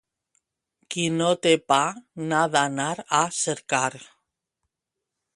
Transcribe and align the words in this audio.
Qui 0.93 1.03
no 1.17 1.25
té 1.47 1.51
pa 1.73 1.77
n'ha 2.31 2.39
d'anar 2.55 2.87
a 3.19 3.19
cercar. 3.41 3.83